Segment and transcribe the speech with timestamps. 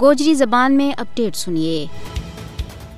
[0.00, 1.86] گوجری زبان میں اپڈیٹ سنیے۔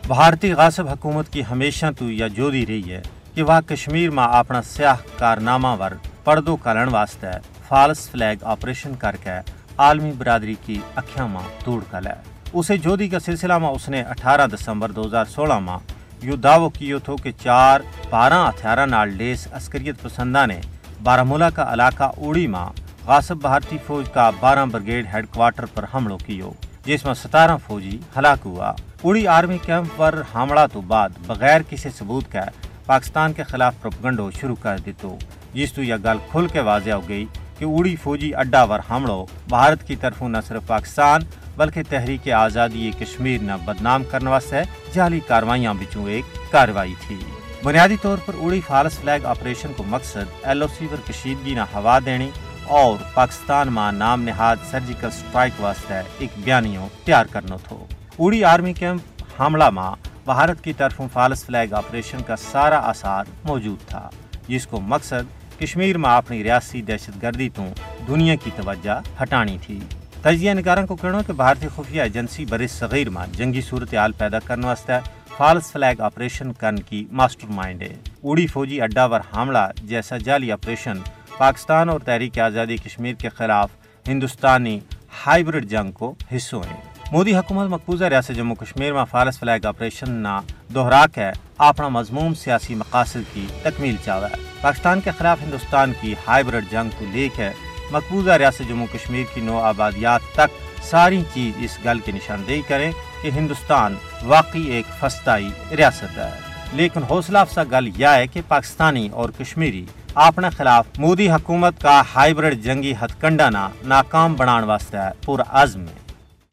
[0.07, 3.01] بھارتی غاصب حکومت کی ہمیشہ تو یا جودی رہی ہے
[3.35, 5.93] کہ وہ کشمیر میں اپنا سیاہ کارنامہ ور
[6.25, 7.31] پردو کرن واسطے
[7.69, 9.39] فالس فلیگ آپریشن کر کے
[9.79, 12.15] عالمی برادری کی اکھیاں ماں توڑ کل ہے
[12.53, 15.79] اسے جودی کا سلسلہ میں اس نے اٹھارہ دسمبر دو ہزار سولہ میں
[16.23, 20.61] یو دعوی کیو تھو کہ چار بارہ ہتھیارہ نال لیس عسکریت پسندہ نے
[21.03, 22.69] بارہ کا علاقہ اوڑی ماں
[23.07, 26.51] غاصب بھارتی فوج کا بارہ برگیڈ ہیڈ کوارٹر پر حملوں کیو
[26.87, 31.89] جس میں ستارہ فوجی ہلاک ہوا۔ اوڑی آرمی کیمپ پر حملہ تو بعد بغیر کسی
[31.99, 32.41] ثبوت کے
[32.87, 35.17] پاکستان کے خلاف پروپگنڈو شروع کر دیتو۔
[35.55, 37.25] جس تو یہ گل کھل کے واضح ہو گئی
[37.59, 41.23] کہ اوڑی فوجی اڈا ور حملوں بھارت کی طرف نہ صرف پاکستان
[41.57, 44.63] بلکہ تحریک آزادی کشمیر نہ بدنام کرنے واسطے
[44.95, 47.19] جعلی کاروائیاں بچوں ایک کاروائی تھی۔
[47.63, 51.61] بنیادی طور پر اوڑی فالس فلیگ آپریشن کو مقصد ایل او سی پر کشیدگی نہ
[51.75, 52.31] ہوا دینی
[52.69, 57.77] اور پاکستان ماں نام نہاد سرجیکل سٹرائک واسطے ایک بیانیوں تیار کرنا تھو۔
[58.17, 63.89] اوڑی آرمی کیمپ حملہ ماں بھارت کی طرف فالس فلیگ آپریشن کا سارا آثار موجود
[63.89, 64.09] تھا،
[64.49, 67.67] جس کو مقصد کشمیر میں اپنی ریاستی دہشت گردی تو
[68.09, 69.79] دنیا کی توجہ ہٹانی تھی۔
[70.23, 74.67] تجزیہ نگاروں کو کہنا کہ بھارتی خفیہ ایجنسی بر صغیر میں جنگی صورتحال پیدا کرنے
[74.67, 74.99] واسطے
[75.37, 80.53] فالس فلیگ آپریشن کرنے کی ماسٹر مائنڈ ہے۔ اوڑی فوجی اڈا ور حاملہ جیسا جعلی
[80.53, 80.99] آپریشن
[81.39, 83.71] پاکستان اور تحریک آزادی کشمیر کے خلاف
[84.09, 84.81] ہندوستانی
[85.27, 86.81] ہائیبرڈ جنگ کو حصوں ہیں۔
[87.13, 91.27] مودی حکومت مقبوضہ ریاست جموں کشمیر میں فالس فلیگ آپریشن نہ دوہرا کے
[91.59, 96.91] اپنا مضموم سیاسی مقاصد کی تکمیل چاہا ہے۔ پاکستان کے خلاف ہندوستان کی ہائیبرڈ جنگ
[96.99, 97.51] کو لے کے
[97.91, 102.93] مقبوضہ ریاست جموں کشمیر کی نو آبادیات تک ساری چیز اس گل کی نشاندہی کریں
[103.23, 109.09] کہ ہندوستان واقعی ایک فسطائی ریاست ہے۔ لیکن حوصلہ افزا گل یہ ہے کہ پاکستانی
[109.13, 109.85] اور کشمیری
[110.15, 115.83] اپنے خلاف مودی حکومت کا ہائیبرڈ جنگی ہتھ کنڈا نہ ناکام بنان واسطے پر عزم
[115.83, 116.06] ہے